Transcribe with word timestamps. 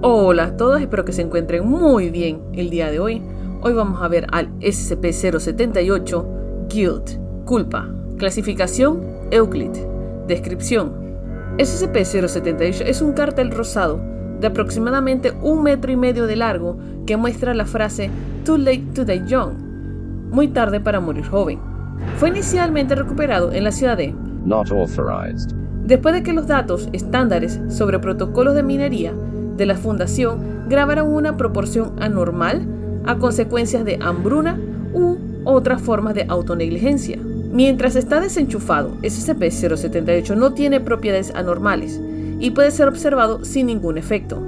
Hola 0.00 0.44
a 0.44 0.56
todos, 0.56 0.80
espero 0.80 1.04
que 1.04 1.12
se 1.12 1.22
encuentren 1.22 1.66
muy 1.66 2.10
bien 2.10 2.40
el 2.52 2.70
día 2.70 2.88
de 2.88 3.00
hoy. 3.00 3.20
Hoy 3.62 3.72
vamos 3.72 4.00
a 4.00 4.06
ver 4.06 4.28
al 4.30 4.48
SCP-078 4.60 6.68
Guilt, 6.68 7.18
culpa, 7.44 7.92
clasificación 8.16 9.02
Euclid, 9.32 9.72
descripción. 10.28 10.92
SCP-078 11.58 12.84
es 12.86 13.02
un 13.02 13.12
cartel 13.12 13.50
rosado 13.50 14.00
de 14.38 14.46
aproximadamente 14.46 15.32
un 15.42 15.64
metro 15.64 15.90
y 15.90 15.96
medio 15.96 16.28
de 16.28 16.36
largo 16.36 16.78
que 17.04 17.16
muestra 17.16 17.52
la 17.52 17.66
frase 17.66 18.08
Too 18.44 18.56
late 18.56 18.86
to 18.94 19.04
die 19.04 19.24
young, 19.26 19.54
muy 20.30 20.46
tarde 20.46 20.78
para 20.78 21.00
morir 21.00 21.26
joven. 21.26 21.58
Fue 22.18 22.28
inicialmente 22.28 22.94
recuperado 22.94 23.50
en 23.50 23.64
la 23.64 23.72
ciudad 23.72 23.96
de 23.96 24.14
Not 24.44 24.70
authorized. 24.70 25.50
Después 25.86 26.14
de 26.14 26.22
que 26.22 26.32
los 26.32 26.46
datos 26.46 26.88
estándares 26.92 27.60
sobre 27.68 27.98
protocolos 27.98 28.54
de 28.54 28.62
minería 28.62 29.12
de 29.58 29.66
la 29.66 29.76
Fundación 29.76 30.66
grabaron 30.68 31.12
una 31.12 31.36
proporción 31.36 31.92
anormal 32.00 32.66
a 33.04 33.18
consecuencias 33.18 33.84
de 33.84 33.98
hambruna 34.00 34.58
u 34.94 35.16
otras 35.44 35.82
formas 35.82 36.14
de 36.14 36.24
autonegligencia. 36.28 37.18
Mientras 37.52 37.96
está 37.96 38.20
desenchufado, 38.20 38.96
SCP-078 39.02 40.36
no 40.36 40.52
tiene 40.52 40.80
propiedades 40.80 41.34
anormales 41.34 42.00
y 42.38 42.50
puede 42.52 42.70
ser 42.70 42.88
observado 42.88 43.44
sin 43.44 43.66
ningún 43.66 43.98
efecto. 43.98 44.38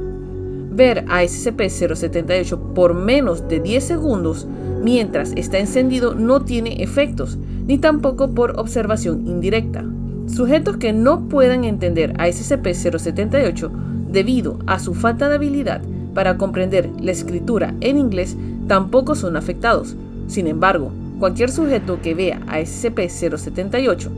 Ver 0.72 1.04
a 1.08 1.24
SCP-078 1.24 2.74
por 2.74 2.94
menos 2.94 3.48
de 3.48 3.60
10 3.60 3.82
segundos 3.82 4.46
mientras 4.82 5.32
está 5.36 5.58
encendido 5.58 6.14
no 6.14 6.42
tiene 6.42 6.82
efectos, 6.82 7.38
ni 7.66 7.78
tampoco 7.78 8.34
por 8.34 8.58
observación 8.58 9.26
indirecta. 9.26 9.84
Sujetos 10.26 10.76
que 10.76 10.92
no 10.92 11.28
puedan 11.28 11.64
entender 11.64 12.12
a 12.18 12.28
SCP-078 12.28 13.89
debido 14.10 14.58
a 14.66 14.78
su 14.78 14.94
falta 14.94 15.28
de 15.28 15.36
habilidad 15.36 15.82
para 16.14 16.36
comprender 16.36 16.90
la 17.00 17.12
escritura 17.12 17.74
en 17.80 17.98
inglés, 17.98 18.36
tampoco 18.66 19.14
son 19.14 19.36
afectados. 19.36 19.96
Sin 20.26 20.46
embargo, 20.46 20.92
cualquier 21.18 21.50
sujeto 21.50 22.00
que 22.02 22.14
vea 22.14 22.40
a 22.46 22.60
SCP-078 22.60 24.08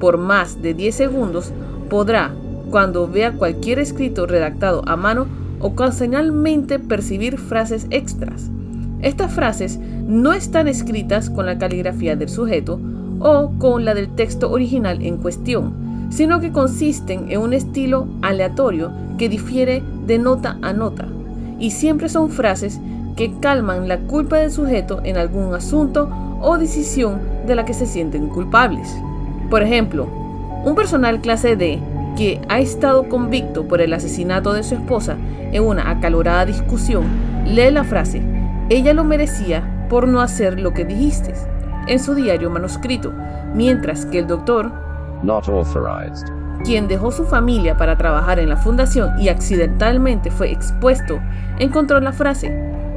por 0.00 0.18
más 0.18 0.60
de 0.62 0.74
10 0.74 0.94
segundos 0.94 1.52
podrá, 1.88 2.32
cuando 2.70 3.06
vea 3.06 3.32
cualquier 3.32 3.78
escrito 3.78 4.26
redactado 4.26 4.82
a 4.86 4.96
mano, 4.96 5.26
ocasionalmente 5.60 6.78
percibir 6.78 7.38
frases 7.38 7.86
extras. 7.90 8.50
Estas 9.00 9.32
frases 9.32 9.78
no 9.78 10.32
están 10.32 10.68
escritas 10.68 11.30
con 11.30 11.46
la 11.46 11.58
caligrafía 11.58 12.16
del 12.16 12.28
sujeto 12.28 12.80
o 13.20 13.52
con 13.58 13.84
la 13.84 13.94
del 13.94 14.08
texto 14.14 14.50
original 14.50 15.02
en 15.02 15.18
cuestión, 15.18 16.08
sino 16.10 16.40
que 16.40 16.52
consisten 16.52 17.30
en 17.30 17.40
un 17.40 17.52
estilo 17.52 18.06
aleatorio 18.22 18.90
que 19.22 19.28
difiere 19.28 19.84
de 20.04 20.18
nota 20.18 20.58
a 20.62 20.72
nota, 20.72 21.06
y 21.60 21.70
siempre 21.70 22.08
son 22.08 22.28
frases 22.28 22.80
que 23.14 23.38
calman 23.38 23.86
la 23.86 23.98
culpa 23.98 24.38
del 24.38 24.50
sujeto 24.50 25.00
en 25.04 25.16
algún 25.16 25.54
asunto 25.54 26.10
o 26.40 26.58
decisión 26.58 27.20
de 27.46 27.54
la 27.54 27.64
que 27.64 27.72
se 27.72 27.86
sienten 27.86 28.26
culpables. 28.26 28.92
Por 29.48 29.62
ejemplo, 29.62 30.08
un 30.64 30.74
personal 30.74 31.20
clase 31.20 31.54
D 31.54 31.78
que 32.16 32.40
ha 32.48 32.58
estado 32.58 33.08
convicto 33.08 33.68
por 33.68 33.80
el 33.80 33.92
asesinato 33.92 34.54
de 34.54 34.64
su 34.64 34.74
esposa 34.74 35.16
en 35.52 35.62
una 35.62 35.88
acalorada 35.88 36.44
discusión, 36.44 37.04
lee 37.46 37.70
la 37.70 37.84
frase, 37.84 38.20
ella 38.70 38.92
lo 38.92 39.04
merecía 39.04 39.86
por 39.88 40.08
no 40.08 40.20
hacer 40.20 40.58
lo 40.58 40.74
que 40.74 40.84
dijiste, 40.84 41.32
en 41.86 42.00
su 42.00 42.16
diario 42.16 42.50
manuscrito, 42.50 43.12
mientras 43.54 44.04
que 44.04 44.18
el 44.18 44.26
doctor 44.26 44.72
Not 45.22 45.48
authorized. 45.48 46.41
Quien 46.64 46.88
dejó 46.88 47.10
su 47.10 47.24
familia 47.24 47.76
para 47.76 47.96
trabajar 47.96 48.38
en 48.38 48.48
la 48.48 48.56
fundación 48.56 49.18
y 49.18 49.28
accidentalmente 49.28 50.30
fue 50.30 50.50
expuesto, 50.50 51.20
encontró 51.58 52.00
la 52.00 52.12
frase, 52.12 52.52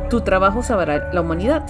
tu 0.10 0.22
trabajo 0.22 0.64
salvará 0.64 1.10
la 1.14 1.22
humanidad, 1.22 1.64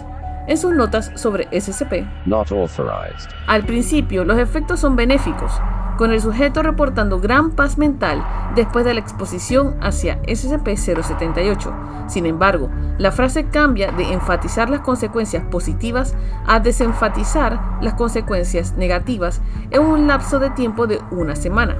en 0.47 0.57
sus 0.57 0.73
notas 0.73 1.11
sobre 1.15 1.47
SCP. 1.59 2.05
Not 2.25 2.51
authorized. 2.51 3.29
Al 3.47 3.63
principio, 3.65 4.25
los 4.25 4.37
efectos 4.37 4.79
son 4.79 4.95
benéficos, 4.95 5.51
con 5.97 6.11
el 6.11 6.21
sujeto 6.21 6.61
reportando 6.61 7.19
gran 7.19 7.51
paz 7.51 7.77
mental 7.77 8.23
después 8.55 8.85
de 8.85 8.93
la 8.93 8.99
exposición 8.99 9.75
hacia 9.81 10.21
SCP-078. 10.23 12.07
Sin 12.07 12.25
embargo, 12.25 12.69
la 12.97 13.11
frase 13.11 13.45
cambia 13.45 13.91
de 13.91 14.13
enfatizar 14.13 14.69
las 14.69 14.81
consecuencias 14.81 15.43
positivas 15.45 16.15
a 16.45 16.59
desenfatizar 16.59 17.79
las 17.81 17.93
consecuencias 17.95 18.73
negativas 18.73 19.41
en 19.71 19.81
un 19.81 20.07
lapso 20.07 20.39
de 20.39 20.49
tiempo 20.51 20.87
de 20.87 20.99
una 21.11 21.35
semana. 21.35 21.75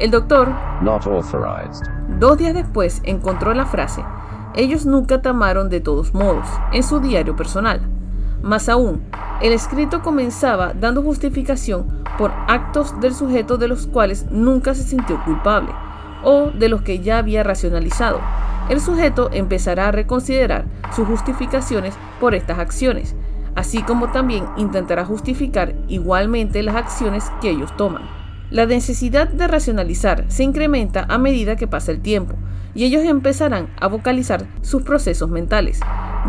El 0.00 0.10
doctor, 0.10 0.48
Not 0.82 1.06
authorized. 1.06 1.86
dos 2.18 2.36
días 2.36 2.52
después, 2.52 3.00
encontró 3.04 3.54
la 3.54 3.64
frase, 3.64 4.04
ellos 4.56 4.86
nunca 4.86 5.22
tramaron 5.22 5.68
de 5.68 5.80
todos 5.80 6.14
modos, 6.14 6.48
en 6.72 6.82
su 6.82 6.98
diario 6.98 7.36
personal. 7.36 7.80
Más 8.42 8.68
aún, 8.68 9.02
el 9.40 9.52
escrito 9.52 10.02
comenzaba 10.02 10.74
dando 10.74 11.00
justificación 11.02 12.02
por 12.18 12.32
actos 12.48 13.00
del 13.00 13.14
sujeto 13.14 13.56
de 13.56 13.68
los 13.68 13.86
cuales 13.86 14.26
nunca 14.30 14.74
se 14.74 14.82
sintió 14.82 15.22
culpable 15.24 15.70
o 16.24 16.50
de 16.50 16.68
los 16.68 16.82
que 16.82 16.98
ya 16.98 17.18
había 17.18 17.44
racionalizado. 17.44 18.20
El 18.68 18.80
sujeto 18.80 19.30
empezará 19.32 19.88
a 19.88 19.92
reconsiderar 19.92 20.64
sus 20.92 21.06
justificaciones 21.06 21.94
por 22.18 22.34
estas 22.34 22.58
acciones, 22.58 23.14
así 23.54 23.82
como 23.82 24.10
también 24.10 24.44
intentará 24.56 25.04
justificar 25.04 25.74
igualmente 25.86 26.64
las 26.64 26.74
acciones 26.74 27.30
que 27.40 27.50
ellos 27.50 27.76
toman. 27.76 28.23
La 28.54 28.66
necesidad 28.66 29.26
de 29.26 29.48
racionalizar 29.48 30.26
se 30.28 30.44
incrementa 30.44 31.06
a 31.08 31.18
medida 31.18 31.56
que 31.56 31.66
pasa 31.66 31.90
el 31.90 32.00
tiempo 32.00 32.36
y 32.72 32.84
ellos 32.84 33.02
empezarán 33.02 33.68
a 33.80 33.88
vocalizar 33.88 34.46
sus 34.62 34.82
procesos 34.82 35.28
mentales. 35.28 35.80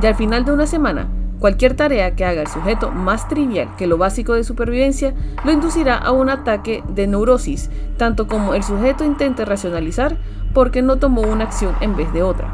Y 0.01 0.07
al 0.07 0.15
final 0.15 0.43
de 0.43 0.51
una 0.51 0.65
semana, 0.65 1.07
Cualquier 1.39 1.75
tarea 1.75 2.15
que 2.15 2.23
haga 2.23 2.41
el 2.41 2.47
sujeto 2.47 2.91
más 2.91 3.27
trivial 3.27 3.75
que 3.77 3.87
lo 3.87 3.97
básico 3.97 4.33
de 4.33 4.43
supervivencia 4.43 5.13
lo 5.43 5.51
inducirá 5.51 5.95
a 5.97 6.11
un 6.11 6.29
ataque 6.29 6.81
de 6.87 7.05
neurosis, 7.07 7.69
tanto 7.97 8.25
como 8.25 8.55
el 8.55 8.63
sujeto 8.63 9.03
intente 9.03 9.45
racionalizar 9.45 10.17
porque 10.53 10.81
no 10.81 10.95
tomó 10.95 11.21
una 11.21 11.43
acción 11.43 11.75
en 11.81 11.95
vez 11.95 12.11
de 12.13 12.23
otra. 12.23 12.47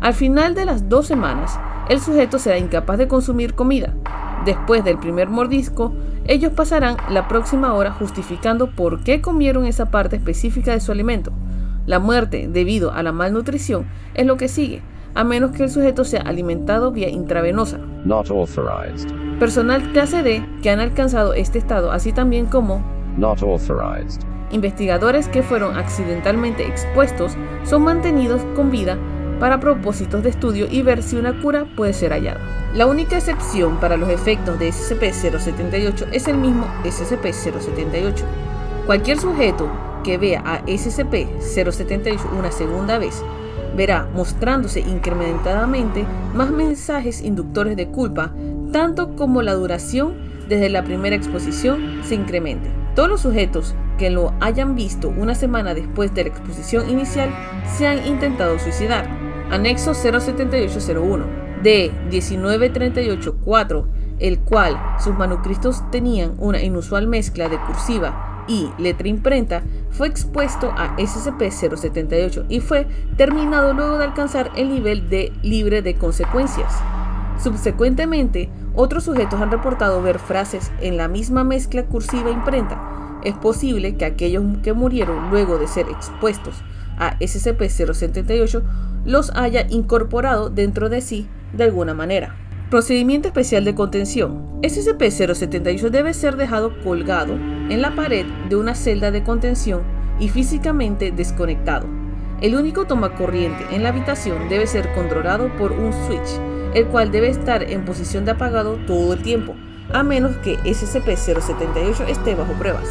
Al 0.00 0.14
final 0.14 0.54
de 0.54 0.64
las 0.64 0.88
dos 0.88 1.06
semanas, 1.06 1.60
el 1.88 2.00
sujeto 2.00 2.38
será 2.40 2.58
incapaz 2.58 2.98
de 2.98 3.06
consumir 3.06 3.54
comida. 3.54 3.94
Después 4.44 4.84
del 4.84 4.98
primer 4.98 5.28
mordisco, 5.28 5.92
ellos 6.26 6.52
pasarán 6.52 6.96
la 7.08 7.28
próxima 7.28 7.74
hora 7.74 7.92
justificando 7.92 8.70
por 8.70 9.04
qué 9.04 9.20
comieron 9.20 9.66
esa 9.66 9.90
parte 9.90 10.16
específica 10.16 10.72
de 10.72 10.80
su 10.80 10.90
alimento. 10.90 11.32
La 11.86 11.98
muerte 11.98 12.48
debido 12.48 12.92
a 12.92 13.02
la 13.02 13.12
malnutrición 13.12 13.86
es 14.14 14.26
lo 14.26 14.36
que 14.36 14.48
sigue, 14.48 14.82
a 15.14 15.24
menos 15.24 15.52
que 15.52 15.64
el 15.64 15.70
sujeto 15.70 16.04
sea 16.04 16.22
alimentado 16.22 16.90
vía 16.90 17.08
intravenosa. 17.08 17.78
Not 18.04 18.30
authorized. 18.30 19.10
Personal 19.38 19.92
clase 19.92 20.22
D 20.22 20.44
que 20.62 20.70
han 20.70 20.80
alcanzado 20.80 21.34
este 21.34 21.58
estado, 21.58 21.92
así 21.92 22.12
también 22.12 22.46
como 22.46 22.82
Not 23.16 23.42
authorized. 23.42 24.22
investigadores 24.50 25.28
que 25.28 25.42
fueron 25.42 25.76
accidentalmente 25.76 26.66
expuestos, 26.66 27.36
son 27.64 27.82
mantenidos 27.82 28.42
con 28.54 28.70
vida 28.70 28.96
para 29.42 29.58
propósitos 29.58 30.22
de 30.22 30.28
estudio 30.28 30.68
y 30.70 30.82
ver 30.82 31.02
si 31.02 31.16
una 31.16 31.42
cura 31.42 31.66
puede 31.74 31.92
ser 31.94 32.12
hallada. 32.12 32.38
La 32.76 32.86
única 32.86 33.16
excepción 33.16 33.80
para 33.80 33.96
los 33.96 34.08
efectos 34.08 34.56
de 34.60 34.68
SCP-078 34.68 36.06
es 36.12 36.28
el 36.28 36.36
mismo 36.36 36.64
SCP-078. 36.84 38.22
Cualquier 38.86 39.18
sujeto 39.18 39.68
que 40.04 40.16
vea 40.16 40.44
a 40.46 40.64
SCP-078 40.64 42.20
una 42.38 42.52
segunda 42.52 42.98
vez 42.98 43.20
verá 43.76 44.08
mostrándose 44.14 44.78
incrementadamente 44.78 46.06
más 46.36 46.52
mensajes 46.52 47.20
inductores 47.20 47.76
de 47.76 47.88
culpa, 47.88 48.30
tanto 48.72 49.16
como 49.16 49.42
la 49.42 49.54
duración 49.54 50.14
desde 50.48 50.68
la 50.68 50.84
primera 50.84 51.16
exposición 51.16 52.02
se 52.04 52.14
incremente. 52.14 52.70
Todos 52.94 53.08
los 53.08 53.22
sujetos 53.22 53.74
que 53.98 54.08
lo 54.08 54.34
hayan 54.38 54.76
visto 54.76 55.08
una 55.08 55.34
semana 55.34 55.74
después 55.74 56.14
de 56.14 56.22
la 56.22 56.30
exposición 56.30 56.88
inicial 56.88 57.34
se 57.76 57.88
han 57.88 58.06
intentado 58.06 58.56
suicidar. 58.60 59.21
Anexo 59.52 59.92
07801 59.92 61.26
de 61.62 61.92
19384, 62.10 63.86
el 64.18 64.38
cual 64.38 64.80
sus 64.98 65.14
manuscritos 65.14 65.82
tenían 65.90 66.36
una 66.38 66.62
inusual 66.62 67.06
mezcla 67.06 67.50
de 67.50 67.60
cursiva 67.60 68.44
y 68.48 68.70
letra 68.78 69.08
imprenta, 69.08 69.62
fue 69.90 70.08
expuesto 70.08 70.72
a 70.74 70.96
SCP-078 70.96 72.46
y 72.48 72.60
fue 72.60 72.86
terminado 73.18 73.74
luego 73.74 73.98
de 73.98 74.04
alcanzar 74.04 74.50
el 74.56 74.70
nivel 74.70 75.10
de 75.10 75.34
libre 75.42 75.82
de 75.82 75.96
consecuencias. 75.96 76.72
Subsecuentemente, 77.38 78.48
otros 78.74 79.04
sujetos 79.04 79.38
han 79.42 79.50
reportado 79.50 80.00
ver 80.00 80.18
frases 80.18 80.72
en 80.80 80.96
la 80.96 81.08
misma 81.08 81.44
mezcla 81.44 81.84
cursiva 81.84 82.30
e 82.30 82.32
imprenta. 82.32 83.20
Es 83.22 83.34
posible 83.34 83.96
que 83.96 84.06
aquellos 84.06 84.44
que 84.62 84.72
murieron 84.72 85.28
luego 85.28 85.58
de 85.58 85.68
ser 85.68 85.90
expuestos 85.90 86.54
a 86.98 87.18
SCP-078 87.18 88.62
los 89.04 89.30
haya 89.34 89.66
incorporado 89.68 90.50
dentro 90.50 90.88
de 90.88 91.00
sí 91.00 91.28
de 91.52 91.64
alguna 91.64 91.94
manera. 91.94 92.36
Procedimiento 92.70 93.28
especial 93.28 93.64
de 93.64 93.74
contención. 93.74 94.60
SCP-078 94.62 95.90
debe 95.90 96.14
ser 96.14 96.36
dejado 96.36 96.72
colgado 96.82 97.34
en 97.34 97.82
la 97.82 97.94
pared 97.94 98.24
de 98.48 98.56
una 98.56 98.74
celda 98.74 99.10
de 99.10 99.22
contención 99.22 99.82
y 100.18 100.28
físicamente 100.28 101.12
desconectado. 101.12 101.86
El 102.40 102.56
único 102.56 102.86
toma 102.86 103.14
corriente 103.14 103.64
en 103.72 103.82
la 103.82 103.90
habitación 103.90 104.48
debe 104.48 104.66
ser 104.66 104.92
controlado 104.94 105.54
por 105.56 105.72
un 105.72 105.92
switch, 105.92 106.40
el 106.74 106.86
cual 106.86 107.12
debe 107.12 107.28
estar 107.28 107.62
en 107.62 107.84
posición 107.84 108.24
de 108.24 108.32
apagado 108.32 108.78
todo 108.86 109.12
el 109.12 109.22
tiempo, 109.22 109.54
a 109.92 110.02
menos 110.02 110.36
que 110.38 110.58
SCP-078 110.60 112.08
esté 112.08 112.34
bajo 112.34 112.52
pruebas. 112.54 112.88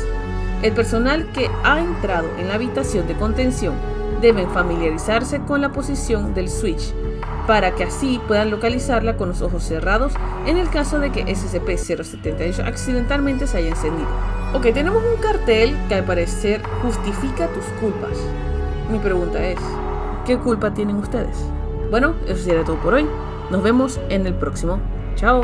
El 0.62 0.74
personal 0.74 1.26
que 1.34 1.50
ha 1.64 1.80
entrado 1.80 2.28
en 2.38 2.48
la 2.48 2.54
habitación 2.54 3.08
de 3.08 3.16
contención 3.16 3.74
deben 4.22 4.50
familiarizarse 4.52 5.40
con 5.42 5.60
la 5.60 5.72
posición 5.72 6.36
del 6.36 6.50
switch 6.50 6.94
para 7.48 7.74
que 7.74 7.86
así 7.86 8.22
puedan 8.28 8.52
localizarla 8.52 9.18
con 9.18 9.30
los 9.30 9.42
ojos 9.42 9.64
cerrados 9.64 10.14
en 10.46 10.58
el 10.58 10.70
caso 10.70 11.00
de 11.00 11.12
que 11.12 11.26
SCP-078 11.26 12.64
accidentalmente 12.66 13.48
se 13.48 13.58
haya 13.58 13.70
encendido. 13.70 14.08
Ok, 14.54 14.68
tenemos 14.74 15.02
un 15.04 15.20
cartel 15.20 15.76
que 15.88 15.96
al 15.96 16.04
parecer 16.04 16.62
justifica 16.84 17.48
tus 17.48 17.66
culpas. 17.80 18.18
Mi 18.92 19.00
pregunta 19.00 19.44
es, 19.44 19.60
¿qué 20.28 20.38
culpa 20.38 20.74
tienen 20.74 20.98
ustedes? 20.98 21.38
Bueno, 21.90 22.14
eso 22.28 22.44
sería 22.44 22.64
todo 22.64 22.78
por 22.78 22.94
hoy. 22.94 23.08
Nos 23.50 23.64
vemos 23.64 24.00
en 24.10 24.28
el 24.28 24.36
próximo. 24.36 24.80
Chao. 25.16 25.44